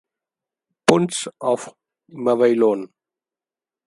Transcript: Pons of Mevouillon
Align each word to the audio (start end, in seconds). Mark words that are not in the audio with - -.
Pons 0.87 1.27
of 1.51 1.69
Mevouillon 2.23 2.89